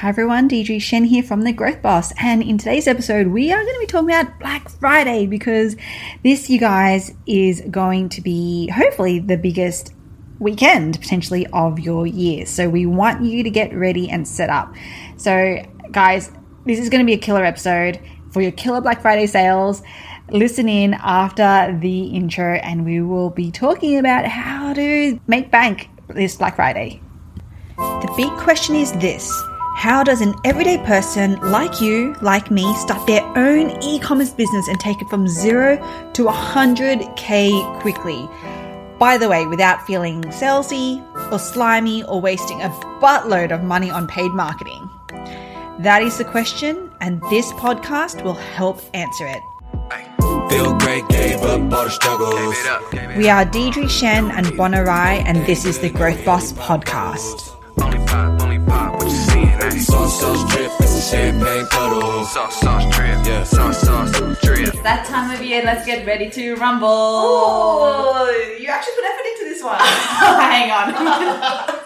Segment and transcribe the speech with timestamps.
[0.00, 3.62] Hi everyone, Deirdre Tshien here from The Growth Boss, and in today's episode, we are
[3.62, 5.76] going to be talking about Black Friday because
[6.24, 9.92] this, you guys, is going to be hopefully the biggest
[10.38, 12.46] weekend potentially of your year.
[12.46, 14.74] So we want you to get ready and set up.
[15.18, 16.32] So, guys,
[16.64, 19.82] this is going to be a killer episode for your killer Black Friday sales.
[20.30, 25.90] Listen in after the intro, and we will be talking about how to make bank
[26.08, 27.02] this Black Friday.
[27.76, 29.30] The big question is this
[29.74, 34.68] How does an everyday person like you, like me, start their own e commerce business
[34.68, 35.76] and take it from zero
[36.12, 38.28] to 100k quickly?
[38.98, 41.02] By the way, without feeling salesy
[41.32, 42.68] or slimy or wasting a
[43.00, 44.90] buttload of money on paid marketing?
[45.78, 49.40] That is the question, and this podcast will help answer it.
[50.50, 52.56] Feel great, gave up all the struggles.
[53.16, 57.59] We are Deirdre Tshien and Bono Rai, and this is the Growth Boss Podcast.
[60.20, 62.24] Sauce, sauce, drip, it's a champagne puddle.
[62.26, 63.24] Sauce, sauce, drip.
[63.24, 63.42] Yeah.
[63.42, 64.10] Sauce, sauce,
[64.42, 64.74] drip.
[64.82, 66.88] That time of year, let's get ready to rumble.
[66.90, 69.78] Oh, you actually put effort into this one.
[69.80, 70.92] hang on.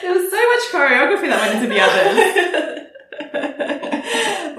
[0.00, 2.76] there was so much choreography that went into the others.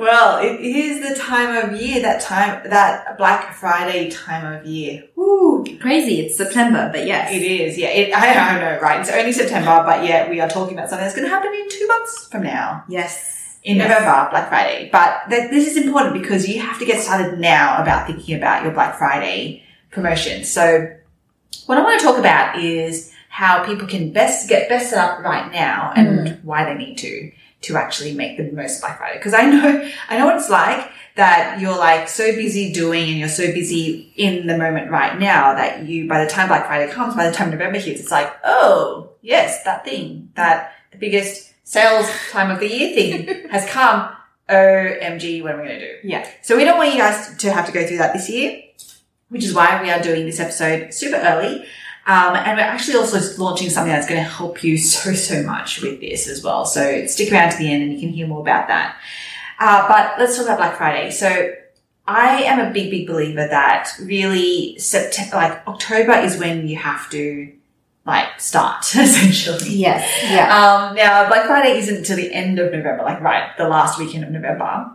[0.01, 5.03] well, it is the time of year, that time, that Black Friday time of year.
[5.15, 5.63] Woo.
[5.79, 7.31] Crazy, it's September, but yes.
[7.31, 7.89] It is, yeah.
[7.89, 8.99] It, I, I know, right?
[8.99, 11.69] It's only September, but yet we are talking about something that's going to happen in
[11.69, 12.83] two months from now.
[12.89, 13.59] Yes.
[13.63, 13.89] In Yes.
[13.89, 14.89] November, Black Friday.
[14.91, 18.63] But th- this is important because you have to get started now about thinking about
[18.63, 20.51] your Black Friday promotions.
[20.51, 20.95] So
[21.67, 25.19] what I want to talk about is how people can best get best set up
[25.19, 26.43] right now and mm.
[26.43, 27.31] why they need to
[27.61, 29.17] to actually make the most Black Friday.
[29.17, 33.17] Because I know I know what it's like that you're like so busy doing and
[33.17, 36.91] you're so busy in the moment right now that you by the time Black Friday
[36.91, 41.53] comes, by the time November hits, it's like, oh yes, that thing, that the biggest
[41.63, 44.15] sales time of the year thing has come.
[44.49, 46.07] OMG, what am I going to do?
[46.07, 46.29] Yeah.
[46.41, 48.61] So we don't want you guys to have to go through that this year,
[49.29, 51.65] which is why we are doing this episode super early.
[52.07, 55.81] Um, and we're actually also launching something that's going to help you so, so much
[55.81, 56.65] with this as well.
[56.65, 58.97] So stick around to the end and you can hear more about that.
[59.59, 61.11] Uh, but let's talk about Black Friday.
[61.11, 61.53] So
[62.07, 67.09] I am a big, big believer that really September, like October is when you have
[67.11, 67.51] to
[68.05, 69.69] like start essentially.
[69.69, 70.09] Yes.
[70.23, 70.47] Yeah.
[70.55, 74.23] Um, now, Black Friday isn't until the end of November, like right, the last weekend
[74.23, 74.91] of November.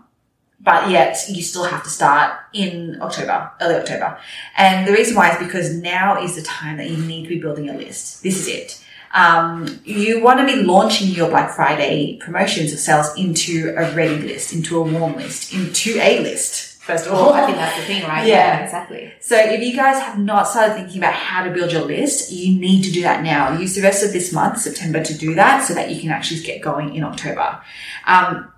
[0.58, 4.18] But yet, you still have to start in October, early October.
[4.56, 7.38] And the reason why is because now is the time that you need to be
[7.38, 8.22] building your list.
[8.22, 8.82] This is it.
[9.16, 14.18] Um, you want to be launching your Black Friday promotions or sales into a ready
[14.18, 17.32] list, into a warm list, into a list, first of all.
[17.32, 18.26] I think that's the thing, right?
[18.26, 18.62] Yeah.
[18.62, 19.12] exactly.
[19.20, 22.58] So if you guys have not started thinking about how to build your list, you
[22.58, 23.58] need to do that now.
[23.58, 26.42] Use the rest of this month, September, to do that so that you can actually
[26.42, 27.62] get going in October.
[28.06, 28.52] Um,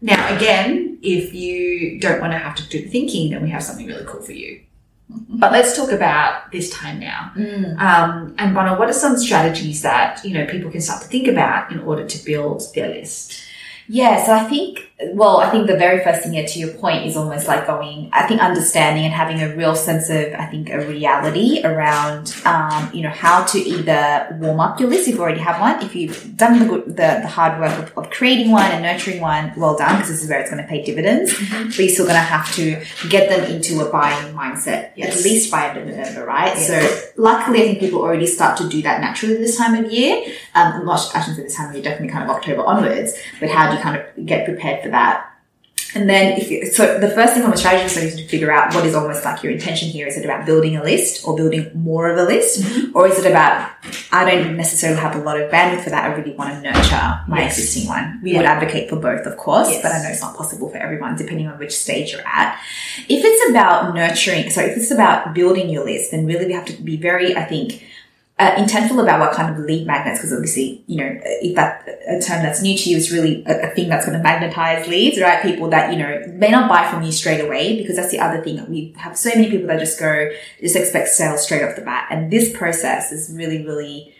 [0.00, 3.62] now, again, if you don't want to have to do the thinking, then we have
[3.62, 4.60] something really cool for you.
[5.08, 7.32] But let's talk about this time now.
[7.78, 11.28] Um, and Bono, what are some strategies that, you know, people can start to think
[11.28, 13.44] about in order to build their list?
[13.86, 17.04] Yeah, so I think, well, I think the very first thing, yeah, to your point,
[17.04, 20.70] is almost like going, I think understanding and having a real sense of, I think,
[20.70, 25.20] a reality around, um, you know, how to either warm up your list if you
[25.20, 25.82] already have one.
[25.82, 29.20] If you've done the, good- the, the hard work of, of creating one and nurturing
[29.20, 31.34] one, well done, because this is where it's going to pay dividends.
[31.50, 35.18] But you're still going to have to get them into a buying mindset, Yes.
[35.18, 36.56] at least by end of November, right?
[36.56, 36.68] Yes.
[36.68, 40.24] So luckily, I think people already start to do that naturally this time of year.
[40.54, 43.48] Um, not, I shouldn't say this time of year, definitely kind of October onwards, but
[43.50, 45.30] how do you kind of get prepared for that?
[45.96, 48.74] And then if you, so the first thing from a strategy is to figure out
[48.74, 50.08] what is almost like your intention here.
[50.08, 52.62] Is it about building a list or building more of a list?
[52.62, 52.96] Mm-hmm.
[52.96, 53.70] Or is it about,
[54.10, 56.02] I don't necessarily have a lot of bandwidth for that.
[56.10, 57.58] I really want to nurture my Yes.
[57.58, 58.18] existing one.
[58.24, 58.38] We Yeah.
[58.38, 59.82] would advocate for both, of course, Yes.
[59.82, 62.58] but I know it's not possible for everyone depending on which stage you're at.
[63.08, 66.64] If it's about nurturing, so if it's about building your list, then really we have
[66.64, 67.84] to be very, I think,
[68.38, 72.20] uh, intentful about what kind of lead magnets, because obviously, you know, if that a
[72.20, 75.20] term that's new to you is really a, a thing that's going to magnetize leads,
[75.20, 75.42] right?
[75.42, 78.42] People that, you know, may not buy from you straight away, because that's the other
[78.42, 78.64] thing.
[78.68, 82.08] We have so many people that just go, just expect sales straight off the bat.
[82.10, 84.13] And this process is really, really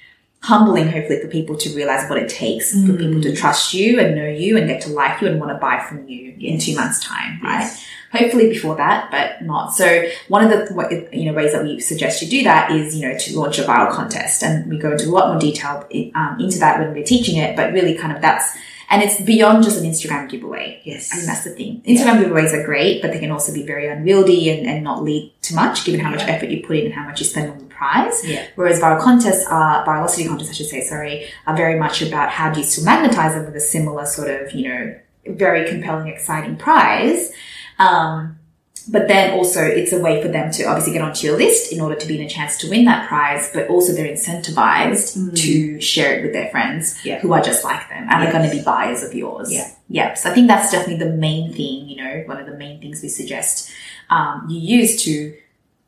[0.44, 4.14] humbling, hopefully, for people to realize what it takes for people to trust you and
[4.14, 6.74] know you and get to like you and want to buy from you in two
[6.76, 7.70] months' time, right?
[8.12, 9.74] Hopefully before that, but not.
[9.74, 13.08] So one of the you know ways that we suggest you do that is you
[13.08, 16.36] know to launch a viral contest, and we go into a lot more detail um,
[16.38, 17.56] into that when we're teaching it.
[17.56, 18.56] But really, kind of that's
[18.90, 20.80] And it's beyond just an Instagram giveaway.
[20.84, 21.10] Yes.
[21.10, 21.82] I think that's the thing.
[21.86, 25.32] Instagram giveaways are great, but they can also be very unwieldy and, and not lead
[25.42, 27.63] to much, given how much effort you put in and how much you spend on
[27.74, 28.26] prize.
[28.26, 28.46] Yeah.
[28.56, 32.50] Whereas viral contests are, virality contests, I should say, sorry, are very much about how
[32.52, 36.56] do you still magnetize them with a similar sort of, you know, very compelling, exciting
[36.56, 37.32] prize.
[37.78, 38.38] Um,
[38.86, 41.80] but then also it's a way for them to obviously get onto your list in
[41.80, 45.80] order to be in a chance to win that prize, but also they're incentivized to
[45.80, 47.20] share it with their friends Yeah.
[47.20, 48.28] who are just like them and Yes.
[48.28, 49.50] are going to be buyers of yours.
[49.50, 49.70] Yeah.
[49.88, 50.14] Yeah.
[50.14, 53.02] So I think that's definitely the main thing, you know, one of the main things
[53.02, 53.70] we suggest
[54.10, 55.34] um, you use to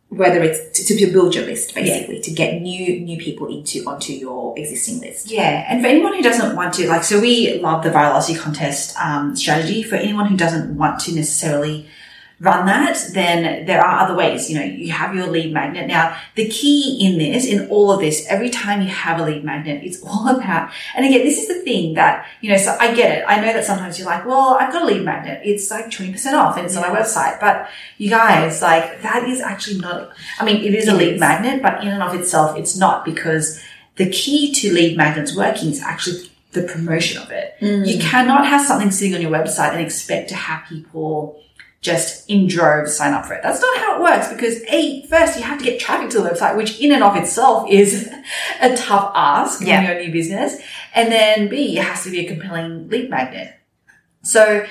[0.08, 4.12] whether it's to, to build your list basically to get new new people into onto
[4.12, 5.31] your existing list.
[5.31, 8.97] Yeah, and for anyone who doesn't want to, like, so we love the virality contest
[8.99, 9.82] um, strategy.
[9.82, 11.88] For anyone who doesn't want to necessarily
[12.38, 14.50] run that, then there are other ways.
[14.50, 15.87] You know, you have your lead magnet.
[15.87, 19.43] Now, the key in this, in all of this, every time you have a lead
[19.43, 22.94] magnet, it's all about, and again, this is the thing that, you know, so I
[22.94, 23.25] get it.
[23.27, 25.41] I know that sometimes you're like, well, I've got a lead magnet.
[25.44, 27.41] It's like 20% off and it's on my website.
[27.41, 31.62] But you guys, like, that is actually not, I mean, it is a lead magnet,
[31.62, 33.62] but in and of itself, it's not because
[33.97, 37.55] the key to lead magnets working is actually the promotion of it.
[37.61, 38.00] You mm.
[38.00, 41.41] cannot have something sitting on your website and expect to have people
[41.87, 43.43] just in droves sign up for it.
[43.43, 46.29] That's not how it works because A, first you have to get traffic to the
[46.29, 48.11] website, which in and of itself is
[48.61, 49.79] a tough ask Yeah.
[49.79, 50.61] when you're new business.
[50.94, 53.55] And then B, it has to be a compelling lead magnet.
[54.23, 54.67] So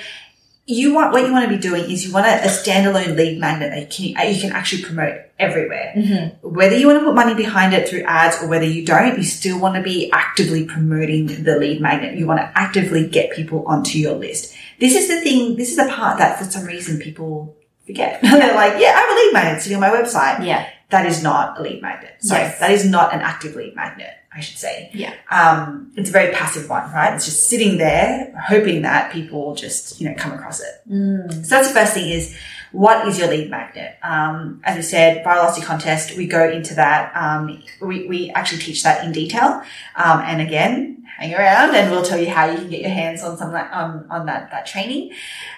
[0.68, 3.40] you want what you want to be doing is you want a, a standalone lead
[3.40, 5.94] magnet that you can, you can actually promote everywhere.
[5.96, 6.48] Mm-hmm.
[6.48, 9.24] Whether you want to put money behind it through ads or whether you don't, you
[9.24, 12.18] still want to be actively promoting the lead magnet.
[12.18, 14.56] You want to actively get people onto your list.
[14.80, 17.56] This is the thing, this is the part that for some reason people
[17.86, 18.19] forget.
[18.24, 20.45] They're like, yeah, I have a lead magnet sitting on my website.
[20.45, 20.68] Yeah.
[20.89, 22.16] That is not a lead magnet.
[22.19, 22.60] Sorry, Yes.
[22.60, 24.92] that is not an active lead magnet, I should say.
[24.94, 25.13] Yeah.
[25.31, 27.13] Um, it's a very passive one, right?
[27.16, 30.74] It's just sitting there hoping that people just, you know, come across it.
[30.88, 32.38] So that's the first thing is
[32.71, 33.98] what is your lead magnet?
[34.04, 37.16] Um, as I said, virality contest, we go into that.
[37.16, 39.63] Um, we, we actually teach that in detail.
[39.95, 43.24] Um, and again, hang around and we'll tell you how you can get your hands
[43.24, 45.14] on some that, on, on that, that training.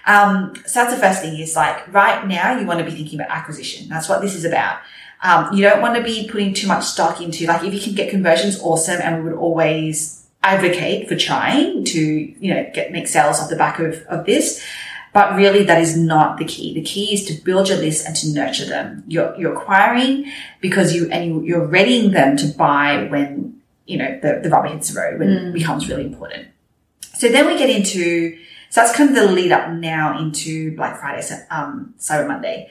[0.06, 3.20] Um, so that's the first thing is like right now you want to be thinking
[3.20, 3.90] about acquisition.
[3.90, 4.80] That's what this is about.
[5.24, 7.96] Um, you don't want to be putting too much stock into like if you can
[7.96, 9.02] get conversions, awesome.
[9.02, 13.56] And we would always advocate for trying to, you know, get make sales off the
[13.56, 14.64] back of, of this.
[15.14, 16.76] But really that is not the key.
[16.76, 19.04] The key is to build your list and to nurture them.
[19.08, 20.32] You're, you're acquiring
[20.62, 23.57] because you, and you, you're readying them to buy when,
[23.88, 26.48] you know, the, the rubber hits the road, when it becomes really important.
[27.16, 28.38] So then we get into,
[28.70, 32.70] so that's kind of the lead up now into Black Friday, so, um, Cyber Monday.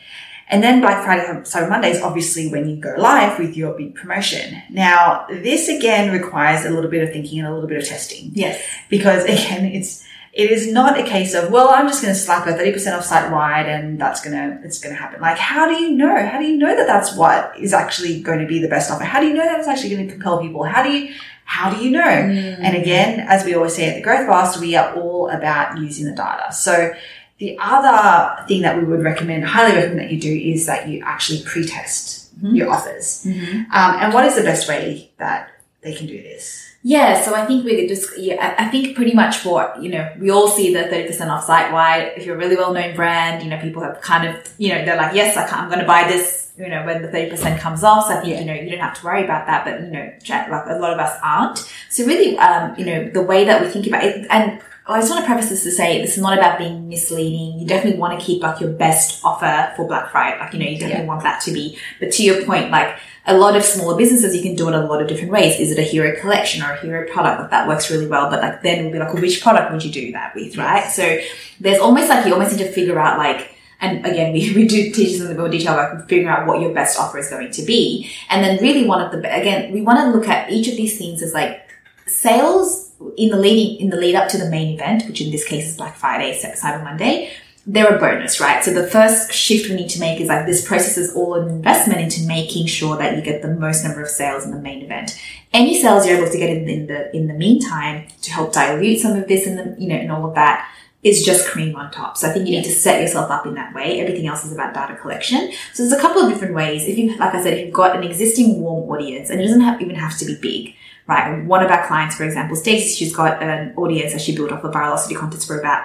[0.48, 3.96] And then Black Friday, Cyber Monday is obviously when you go live with your big
[3.96, 4.62] promotion.
[4.70, 8.30] Now, this again requires a little bit of thinking and a little bit of testing
[8.32, 8.62] Yes.
[8.88, 10.06] because again, it's
[10.36, 12.94] it is not a case of well, I'm just going to slap a thirty percent
[12.94, 15.18] off site wide and that's gonna it's going to happen.
[15.20, 16.26] Like, how do you know?
[16.26, 19.04] How do you know that that's what is actually going to be the best offer?
[19.04, 20.62] How do you know that it's actually going to compel people?
[20.62, 21.14] How do you
[21.46, 22.02] how do you know?
[22.02, 22.58] Mm.
[22.60, 26.04] And again, as we always say at the Growth Boss, we are all about using
[26.04, 26.52] the data.
[26.52, 26.92] So
[27.38, 31.02] the other thing that we would recommend, highly recommend that you do is that you
[31.04, 32.56] actually pre-test mm-hmm.
[32.56, 33.24] your offers.
[33.24, 33.70] Mm-hmm.
[33.72, 35.50] Um, and what is the best way that
[35.82, 36.75] they can do this?
[36.88, 40.08] Yeah, so I think we could just, yeah, I think pretty much for, you know,
[40.20, 42.12] we all see the 30% off site wide.
[42.16, 44.84] If you're a really well known brand, you know, people have kind of, you know,
[44.84, 47.82] they're like, yes, I I'm going to buy this, you know, when the 30% comes
[47.82, 48.06] off.
[48.06, 50.12] So I think, you know, you don't have to worry about that, but, you know,
[50.28, 51.58] like a lot of us aren't.
[51.90, 55.10] So really, um, you know, the way that we think about it, and I just
[55.10, 57.58] want to preface this to say this is not about being misleading.
[57.58, 60.38] You definitely want to keep like your best offer for Black Friday.
[60.38, 63.36] Like, you know, you definitely want that to be, but to your point, like, a
[63.36, 65.58] lot of smaller businesses, you can do it a lot of different ways.
[65.58, 67.40] Is it a hero collection or a hero product?
[67.40, 68.30] Like that works really well.
[68.30, 70.88] But like then we'll be like, well, which product would you do that with, right?
[70.90, 71.18] So
[71.58, 74.92] there's almost like you almost need to figure out like, and again, we, we do
[74.92, 77.62] teach this in more detail about figuring out what your best offer is going to
[77.62, 78.10] be.
[78.30, 80.96] And then really one of the, again, we want to look at each of these
[80.96, 81.68] things as like
[82.06, 82.85] sales
[83.16, 85.68] in the leading, in the lead up to the main event, which in this case
[85.68, 87.32] is Black Friday, Cyber Monday
[87.66, 88.62] they're a bonus, right?
[88.62, 91.48] So the first shift we need to make is like this process is all an
[91.48, 94.82] investment into making sure that you get the most number of sales in the main
[94.82, 95.20] event.
[95.52, 99.00] Any sales you're able to get in, in the in the meantime to help dilute
[99.00, 100.70] some of this and the you know and all of that
[101.02, 102.16] is just cream on top.
[102.16, 104.00] So I think you need to set yourself up in that way.
[104.00, 105.52] Everything else is about data collection.
[105.72, 106.86] So there's a couple of different ways.
[106.86, 109.60] If you, like I said, if you've got an existing warm audience, and it doesn't
[109.60, 110.74] have, even have to be big,
[111.06, 111.44] right?
[111.44, 114.64] One of our clients, for example, Stacey, she's got an audience that she built off
[114.64, 115.84] a virality contest for about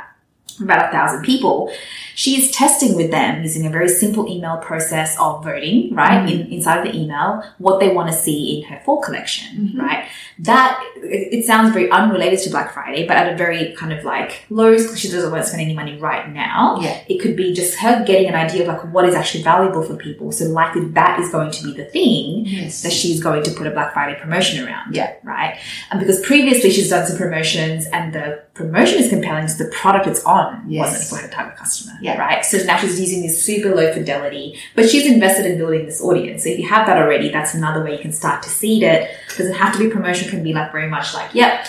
[0.59, 1.71] about a thousand people.
[2.13, 6.19] She is testing with them using a very simple email process of voting, right?
[6.27, 6.41] Mm-hmm.
[6.41, 9.79] In, inside of the email, what they want to see in her fall collection, mm-hmm.
[9.79, 10.07] right?
[10.41, 14.03] that it, it sounds very unrelated to Black Friday, but at a very kind of
[14.05, 16.77] like low, she doesn't want to spend any money right now.
[16.81, 17.03] Yeah.
[17.09, 19.95] It could be just her getting an idea of like what is actually valuable for
[19.95, 20.31] people.
[20.31, 22.83] So likely that is going to be the thing Yes.
[22.83, 24.95] that she's going to put a Black Friday promotion around.
[24.95, 25.13] Yeah.
[25.23, 25.57] Right.
[25.91, 30.07] And because previously she's done some promotions and the promotion is compelling, so the product
[30.07, 30.91] it's on Yes.
[30.91, 31.93] wasn't for her type of customer.
[32.01, 32.17] Yeah.
[32.17, 32.43] Right.
[32.45, 36.43] So now she's using this super low fidelity, but she's invested in building this audience.
[36.43, 39.09] So if you have that already, that's another way you can start to seed it.
[39.37, 41.67] Doesn't have to be promotion, can be like very much like, yep,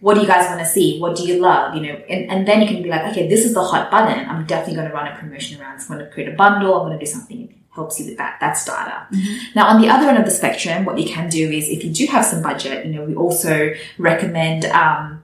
[0.00, 1.00] what do you guys want to see?
[1.00, 1.74] What do you love?
[1.74, 4.28] You know, and, and then you can be like, okay, this is the hot button.
[4.28, 5.80] I'm definitely going to run a promotion around.
[5.80, 6.74] I'm going to create a bundle.
[6.74, 8.36] I'm going to do something that helps you with that.
[8.38, 9.06] That's data.
[9.54, 11.90] Now, on the other end of the spectrum, what you can do is if you
[11.90, 15.23] do have some budget, you know, we also recommend, um,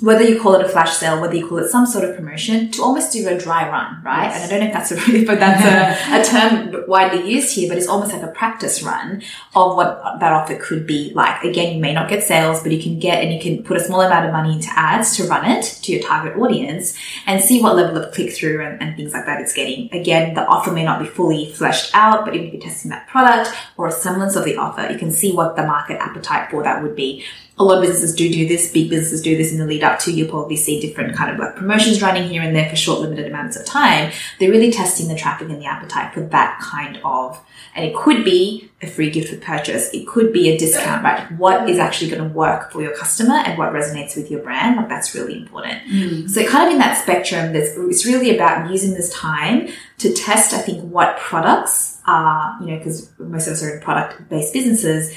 [0.00, 2.70] whether you call it a flash sale, whether you call it some sort of promotion,
[2.72, 4.24] to almost do a dry run, right?
[4.24, 4.34] Yes.
[4.34, 6.24] And I don't know if that's a but that's a, a
[6.72, 9.22] term widely used here, but it's almost like a practice run
[9.54, 11.42] of what that offer could be like.
[11.44, 13.80] Again, you may not get sales, but you can get and you can put a
[13.80, 16.96] small amount of money into ads to run it to your target audience
[17.26, 19.92] and see what level of click through and, and things like that it's getting.
[19.94, 23.06] Again, the offer may not be fully fleshed out, but even if you're testing that
[23.08, 26.62] product or a semblance of the offer, you can see what the market appetite for
[26.62, 27.24] that would be
[27.56, 28.72] a lot of businesses do do this.
[28.72, 30.12] Big businesses do this in the lead up to.
[30.12, 33.26] You'll probably see different kind of like promotions running here and there for short, limited
[33.26, 34.12] amounts of time.
[34.40, 37.40] They're really testing the traffic and the appetite for that kind of,
[37.76, 39.88] and it could be a free gift with purchase.
[39.94, 41.30] It could be a discount, right?
[41.32, 44.76] What is actually going to work for your customer and what resonates with your brand?
[44.76, 45.80] Like that's really important.
[45.84, 46.28] Mm.
[46.28, 49.68] So kind of in that spectrum, there's, it's really about using this time
[49.98, 53.80] to test, I think, what products are, you know, because most of us are in
[53.80, 55.16] product based businesses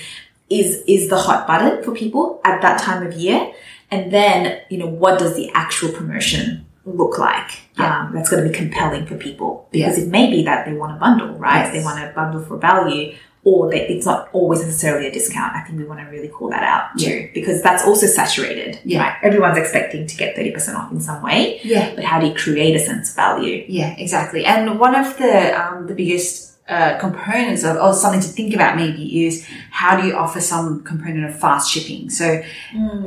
[0.50, 3.52] is is the hot button for people at that time of year.
[3.92, 7.52] And then you know what does the actual promotion look like?
[7.78, 10.96] Um, that's going to be compelling for people because it may be that they want
[10.96, 11.66] a bundle right?
[11.66, 11.74] Yes.
[11.74, 15.56] they want a bundle for value or they, it's not always necessarily a discount.
[15.56, 19.00] I think we want to really call that out too because that's also saturated Yeah.
[19.02, 19.18] right?
[19.22, 21.60] Everyone's expecting to get 30% off in some way.
[21.64, 21.94] Yeah.
[21.96, 23.64] but how do you create a sense of value?
[23.68, 24.44] Yeah, exactly.
[24.46, 28.76] And one of the um, the biggest uh, components of, or something to think about
[28.76, 32.10] maybe is how do you offer some component of fast shipping?
[32.10, 32.44] So,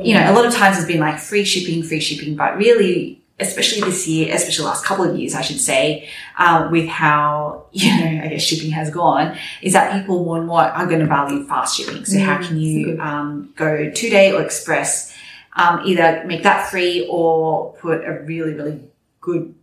[0.01, 3.21] you know, a lot of times it's been like free shipping, free shipping, but really,
[3.39, 7.65] especially this year, especially the last couple of years, I should say, um, with how,
[7.71, 11.01] you know, I guess shipping has gone, is that people more and more are going
[11.01, 12.05] to value fast shipping.
[12.05, 15.15] So how can you um, go two day or express,
[15.55, 18.79] um, either make that free or put a really, really
[19.19, 19.53] good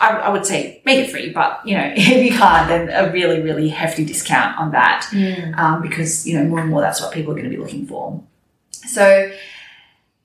[0.00, 3.12] I, I would say make it free, but you know, if you can't, then a
[3.12, 5.08] really, really hefty discount on that,
[5.56, 7.86] um, because you know more and more that's what people are going to be looking
[7.86, 8.22] for.
[8.70, 9.30] So,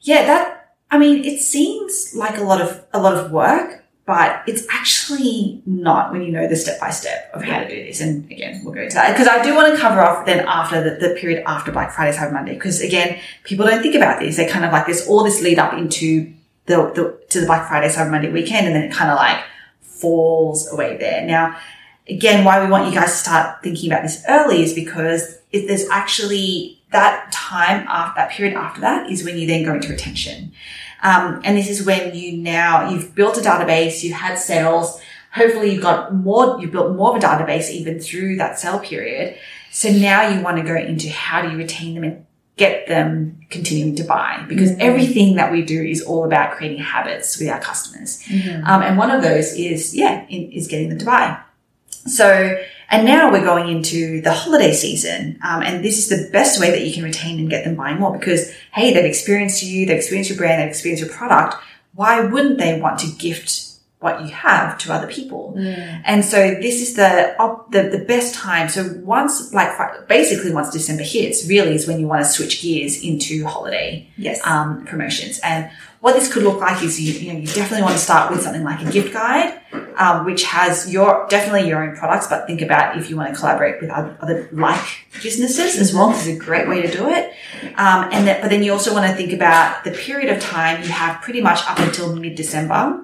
[0.02, 4.44] yeah, that I mean, it seems like a lot of a lot of work, but
[4.48, 8.00] it's actually not when you know the step by step of how to do this.
[8.00, 10.84] And again, we'll go into that because I do want to cover off then after
[10.84, 14.38] the, the period after Black Friday, Cyber Monday, because again, people don't think about this.
[14.38, 16.32] They kind of like there's all this lead up into
[16.66, 19.44] the, the to the Black Friday, Cyber Monday weekend, and then it kind of like
[20.04, 21.26] falls away there.
[21.26, 21.58] Now,
[22.10, 25.66] again, why we want you guys to start thinking about this early is because if
[25.66, 29.88] there's actually that time after that period after that is when you then go into
[29.88, 30.52] retention.
[31.02, 35.72] Um, and this is when you now, you've built a database, you've had sales, hopefully
[35.74, 39.38] you've got more, you've built more of a database even through that sale period.
[39.72, 43.40] So now you want to go into how do you retain them and get them
[43.50, 47.60] continuing to buy because everything that we do is all about creating habits with our
[47.60, 48.24] customers.
[48.66, 51.40] Um, and one of those is, yeah, in, is getting them to buy.
[52.06, 55.40] So, and now we're going into the holiday season.
[55.44, 58.00] Um, and this is the best way that you can retain and get them buying
[58.00, 61.56] more because, hey, they've experienced you, they've experienced your brand, they've experienced your product.
[61.96, 63.73] Why wouldn't they want to gift
[64.04, 65.56] what you have to other people?
[65.58, 68.70] And so this is the, op- the, the best time.
[68.70, 69.72] So once, like,
[70.08, 74.40] basically once December hits, really is when you want to switch gears into holiday Yes.
[74.46, 75.40] um, promotions.
[75.44, 78.30] And what this could look like is you, you know, you definitely want to start
[78.30, 79.62] with something like a gift guide,
[79.98, 83.40] um, which has your, definitely your own products, but think about if you want to
[83.40, 84.84] collaborate with other, other like
[85.24, 86.10] businesses as well.
[86.10, 87.32] This is a great way to do it.
[87.78, 90.84] Um, and that, but then you also want to think about the period of time
[90.84, 93.00] you have pretty much up until mid-December,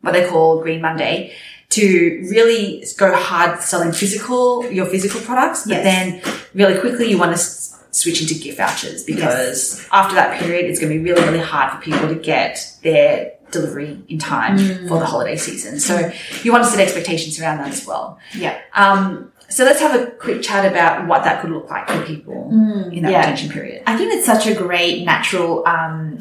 [0.00, 1.32] what they call Green Monday,
[1.70, 5.84] to really go hard selling physical, your physical products, but Yes.
[5.84, 6.22] then
[6.54, 10.78] really quickly you want to s- switch into gift vouchers because after that period, it's
[10.80, 14.56] going to be really, really hard for people to get their delivery in time
[14.88, 15.80] for the holiday season.
[15.80, 16.10] So
[16.42, 18.18] you want to set expectations around that as well.
[18.34, 18.58] yeah.
[18.74, 22.50] Um, so let's have a quick chat about what that could look like for people
[22.92, 23.20] in that yeah.
[23.20, 23.82] retention period.
[23.86, 26.18] I think it's such a great natural um,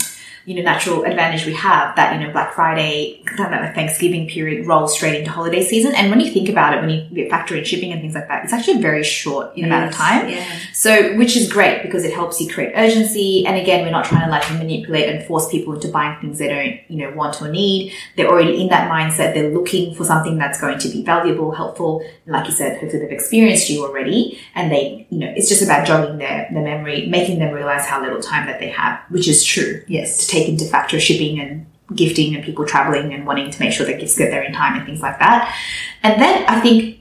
[0.48, 4.66] you know, natural advantage we have that, you know, Black Friday, kind of Thanksgiving period
[4.66, 5.94] rolls straight into holiday season.
[5.94, 8.46] And when you think about it, when you factor in shipping and things like that,
[8.46, 10.30] it's actually a very short amount of time.
[10.30, 10.48] Yeah.
[10.72, 13.46] So, which is great because it helps you create urgency.
[13.46, 16.48] And again, we're not trying to like manipulate and force people into buying things they
[16.48, 17.92] don't, you know, want or need.
[18.16, 19.34] They're already in that mindset.
[19.34, 22.00] They're looking for something that's going to be valuable, helpful.
[22.26, 24.40] And like you said, hopefully they've experienced you already.
[24.56, 28.02] And they, you know, it's just about jogging their, their memory, making them realize how
[28.02, 29.84] little time that they have, which is true.
[29.88, 30.20] Yes.
[30.20, 31.66] To take into factor shipping and
[31.96, 34.78] gifting and people traveling and wanting to make sure that gifts get there in time
[34.78, 35.56] and things like that.
[36.04, 36.98] And then I think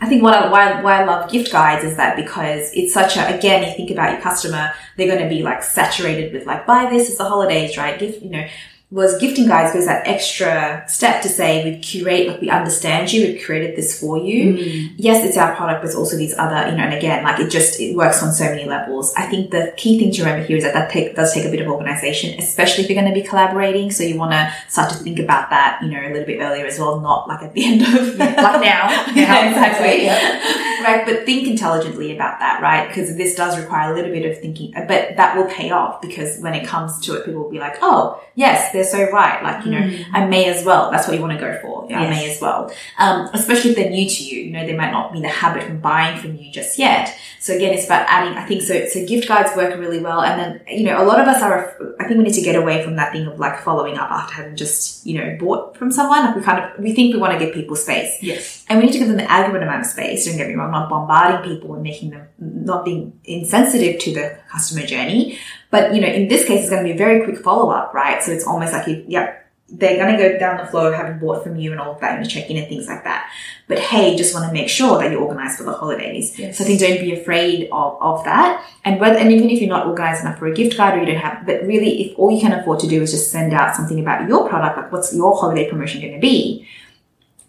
[0.00, 3.16] I think what I, why, why I love gift guides is that because it's such
[3.16, 6.66] a, again, you think about your customer, they're going to be like saturated with like,
[6.66, 7.98] buy this, it's the holidays, right?
[7.98, 8.46] Gift, you know,
[8.88, 13.26] was gifting guides goes that extra step to say we curate, like we understand you,
[13.26, 14.54] we've created this for you.
[14.54, 14.94] Mm.
[14.96, 17.50] Yes, it's our product, but it's also these other, you know, and again, like it
[17.50, 19.12] just, it works on so many levels.
[19.16, 21.50] I think the key thing to remember here is that that take, does take a
[21.50, 23.90] bit of organization, especially if you're going to be collaborating.
[23.90, 26.64] So you want to start to think about that, you know, a little bit earlier
[26.64, 28.88] as well, not like at the end of, like now.
[29.14, 30.75] yeah, exactly.
[30.86, 31.04] Right.
[31.04, 32.86] But think intelligently about that, right?
[32.86, 36.38] Because this does require a little bit of thinking, but that will pay off because
[36.40, 39.42] when it comes to it, people will be like, oh, yes, they're so right.
[39.42, 40.90] Like, you know, I may as well.
[40.90, 41.86] That's what you want to go for.
[41.90, 42.72] Yeah, I may as well.
[42.98, 45.28] Um, especially if they're new to you, you know, they might not be in the
[45.28, 47.16] habit of buying from you just yet.
[47.40, 50.20] So again, it's about adding, I think so, so gift guides work really well.
[50.20, 52.56] And then, you know, a lot of us are, I think we need to get
[52.56, 55.90] away from that thing of like following up after having just, you know, bought from
[55.90, 56.24] someone.
[56.24, 58.20] Like we kind of, we think we want to give people space.
[58.22, 58.64] Yes.
[58.68, 60.26] And we need to give them the adequate amount of space.
[60.26, 64.38] Don't get me wrong, not bombarding people and making them not being insensitive to the
[64.50, 65.38] customer journey.
[65.70, 67.94] But, you know, in this case, it's going to be a very quick follow up,
[67.94, 68.22] right?
[68.22, 69.36] So it's almost like, you, yeah,
[69.68, 72.00] they're going to go down the flow of having bought from you and all of
[72.00, 73.30] that and check in and things like that.
[73.66, 76.38] But hey, just want to make sure that you're organized for the holidays.
[76.38, 76.58] Yes.
[76.58, 78.64] So I think don't be afraid of, of that.
[78.84, 81.06] And whether, and even if you're not organized enough for a gift card or you
[81.06, 83.74] don't have, but really if all you can afford to do is just send out
[83.74, 86.66] something about your product, like what's your holiday promotion going to be,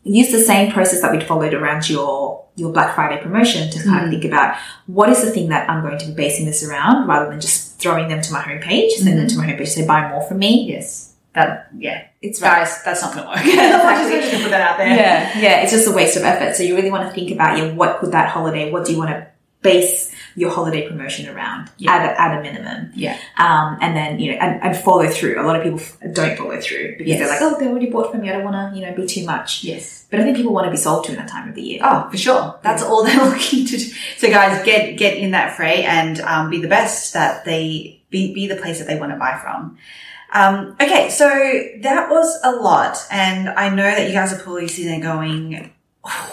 [0.08, 4.04] use the same process that we'd followed around your your Black Friday promotion to kind
[4.04, 4.12] of mm.
[4.12, 7.30] think about what is the thing that I'm going to be basing this around rather
[7.30, 9.48] than just throwing them to my homepage, send them to mm-hmm.
[9.48, 10.64] my homepage, say buy more from me.
[10.68, 11.14] Yes.
[11.36, 12.08] That, yeah.
[12.20, 12.62] It's right.
[12.62, 13.40] Guys, that's not going to work.
[13.60, 14.88] I'm just to put that out there.
[14.88, 16.56] Yeah, yeah, it's just a waste of effort.
[16.56, 18.98] So you really want to think about yeah, what could that holiday, what do you
[18.98, 19.28] want to
[19.62, 21.91] base your holiday promotion around Yeah.
[21.96, 22.91] at, a, at a minimum?
[22.96, 23.17] Yeah.
[23.38, 25.41] Um, and then, you know, and, and follow through.
[25.41, 27.20] A lot of people f- don't follow through because Yes.
[27.20, 28.29] they're like, oh, they already bought from me.
[28.29, 29.63] I don't want to, you know, be too much.
[29.63, 30.06] Yes.
[30.12, 31.80] But I think people want to be sold to in that time of the year.
[31.84, 32.60] Oh, for sure.
[32.62, 33.86] That's all they're looking to do.
[34.17, 38.34] So guys, get, get in that fray and, um, be the best that they, be,
[38.34, 39.78] be the place that they want to buy from.
[40.34, 41.10] Um, okay.
[41.10, 41.28] So
[41.82, 42.97] that was a lot.
[43.10, 45.71] And I know that you guys are probably sitting there going,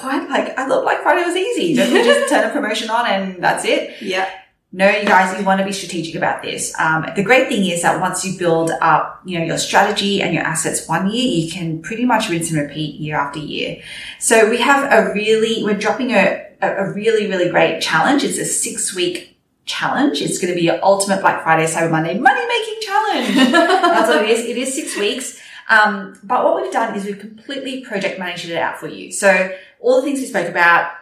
[0.01, 0.29] what?
[0.31, 1.75] Like, I thought Black Friday was easy.
[1.75, 4.01] Don't just turn a promotion on and that's it?
[4.01, 4.31] Yeah.
[4.77, 6.77] No, you guys, you want to be strategic about this.
[6.81, 10.35] Um, the great thing is that once you build up, you know, your strategy and
[10.35, 13.81] your assets one year, you can pretty much rinse and repeat year after year.
[14.19, 18.25] So we have a really, we're dropping a, a a really, really great challenge.
[18.25, 20.21] It's a six week challenge.
[20.21, 23.35] It's going to be your ultimate Black Friday, Cyber Monday money making challenge.
[23.53, 24.45] That's what it is.
[24.45, 25.41] It is six weeks.
[25.69, 29.11] Um, but what we've done is we've completely project managed it out for you.
[29.13, 29.51] So
[29.81, 30.93] all the things we spoke about,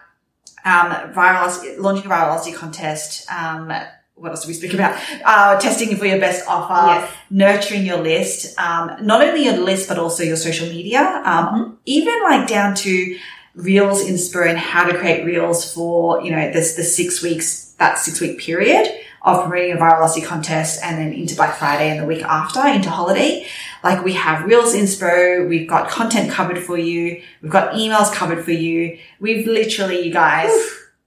[0.65, 3.73] um, virality, launching a virality contest, um,
[4.15, 4.97] what else do we speak about?
[5.25, 7.11] Uh, testing for your best offer, Yes.
[7.31, 12.23] nurturing your list, um, not only your list, but also your social media, um, even
[12.23, 13.19] like down to
[13.57, 17.99] reels inspo and how to create reels for, you know, this, the six weeks, that
[17.99, 18.89] six week period
[19.25, 22.91] of promoting a virality contest and then into Black Friday and the week after into
[22.91, 23.47] holiday.
[23.85, 28.45] Like we have reels inspo, we've got content covered for you, we've got emails covered
[28.45, 28.99] for you.
[29.21, 30.51] We've literally, you guys,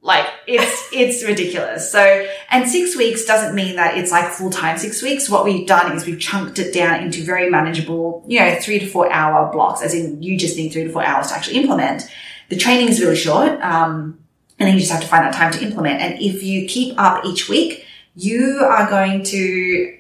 [0.01, 1.91] like it's it's ridiculous.
[1.91, 5.29] So and six weeks doesn't mean that it's like full time six weeks.
[5.29, 8.87] What we've done is we've chunked it down into very manageable, you know, three to
[8.87, 12.03] four hour blocks, as in you just need three to four hours to actually implement.
[12.47, 13.59] The training is really short.
[13.61, 14.19] Um,
[14.57, 16.01] and then you just have to find that time to implement.
[16.01, 19.97] And if you keep up each week, you are going to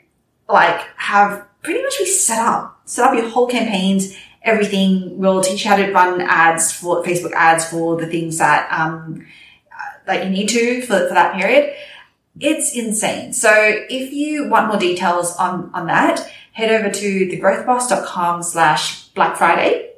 [0.47, 5.17] like have pretty much be set up, set up your whole campaigns, everything.
[5.17, 9.25] We'll teach you how to run ads for Facebook ads for the things that, um,
[9.71, 11.75] uh, that you need to for, for that period.
[12.39, 13.33] It's insane.
[13.33, 19.37] So if you want more details on, on that, head over to thegrowthboss.com slash Black
[19.37, 19.93] Friday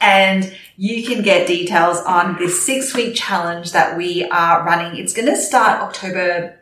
[0.00, 4.98] and you can get details on this six week challenge that we are running.
[4.98, 6.61] It's going to start October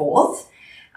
[0.00, 0.46] 4th.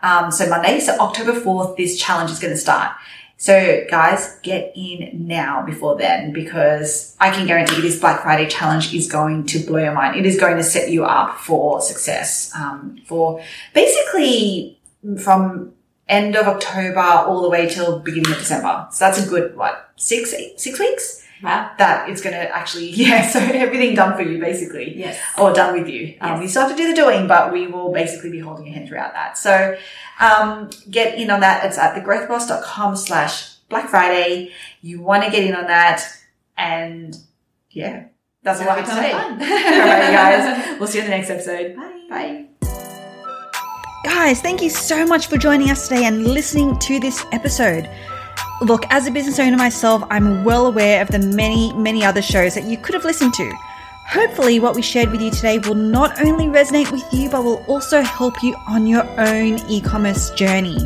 [0.01, 0.79] Um, so Monday.
[0.79, 2.93] So October 4th, this challenge is going to start.
[3.37, 8.93] So guys, get in now before then because I can guarantee this Black Friday challenge
[8.93, 10.15] is going to blow your mind.
[10.15, 12.53] It is going to set you up for success.
[12.55, 14.79] Um, for basically
[15.19, 15.73] from
[16.07, 18.87] end of October all the way till beginning of December.
[18.91, 21.22] So that's a good, what, six, eight, six weeks?
[21.43, 21.71] Wow.
[21.77, 24.97] That it's going to actually, yeah, so everything done for you basically.
[24.97, 25.19] Yes.
[25.37, 26.15] Or done with you.
[26.21, 28.75] Um, you still have to do the doing, but we will basically be holding your
[28.75, 29.37] hand throughout that.
[29.37, 29.77] So,
[30.19, 31.65] um, get in on that.
[31.65, 34.51] It's at thegrowthboss.com slash Black Friday.
[34.81, 36.03] You want to get in on that.
[36.57, 37.17] And
[37.71, 38.05] yeah,
[38.43, 39.11] that's all I have to say.
[39.11, 40.77] Have a ton of all right, guys.
[40.79, 41.75] We'll see you in the next episode.
[41.75, 42.07] Bye.
[42.09, 42.45] Bye.
[44.03, 47.89] Guys, thank you so much for joining us today and listening to this episode.
[48.63, 52.55] Look, as a business owner myself, I'm well aware of the many, many other shows
[52.55, 53.51] that you could have listened to.
[54.07, 57.61] Hopefully, what we shared with you today will not only resonate with you, but will
[57.67, 60.77] also help you on your own e commerce journey.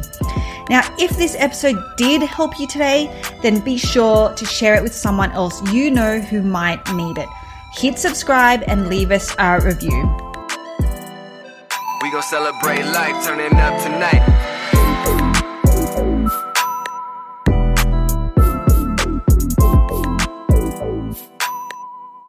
[0.72, 3.12] Now, if this episode did help you today,
[3.44, 7.30] then be sure to share it with someone else you know who might need it.
[7.76, 10.02] Hit subscribe and leave us a review.
[12.02, 14.47] We gon' celebrate life, turning up tonight.